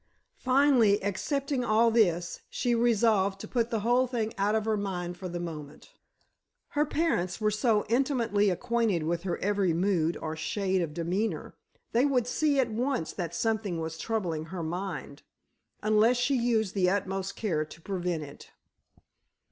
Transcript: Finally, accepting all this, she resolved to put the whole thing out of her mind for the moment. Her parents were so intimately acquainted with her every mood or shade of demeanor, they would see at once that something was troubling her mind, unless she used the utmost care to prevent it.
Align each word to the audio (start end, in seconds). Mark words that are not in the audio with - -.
Finally, 0.39 0.99
accepting 1.03 1.63
all 1.63 1.91
this, 1.91 2.41
she 2.49 2.73
resolved 2.73 3.39
to 3.39 3.47
put 3.47 3.69
the 3.69 3.81
whole 3.81 4.07
thing 4.07 4.33
out 4.35 4.55
of 4.55 4.65
her 4.65 4.75
mind 4.75 5.15
for 5.15 5.29
the 5.29 5.39
moment. 5.39 5.93
Her 6.69 6.87
parents 6.87 7.39
were 7.39 7.51
so 7.51 7.85
intimately 7.87 8.49
acquainted 8.49 9.03
with 9.03 9.21
her 9.21 9.37
every 9.37 9.73
mood 9.73 10.17
or 10.17 10.35
shade 10.35 10.81
of 10.81 10.95
demeanor, 10.95 11.53
they 11.91 12.05
would 12.05 12.25
see 12.25 12.59
at 12.59 12.71
once 12.71 13.13
that 13.13 13.35
something 13.35 13.79
was 13.79 13.99
troubling 13.99 14.45
her 14.45 14.63
mind, 14.63 15.21
unless 15.83 16.17
she 16.17 16.35
used 16.35 16.73
the 16.73 16.89
utmost 16.89 17.35
care 17.35 17.63
to 17.63 17.79
prevent 17.79 18.23
it. 18.23 18.49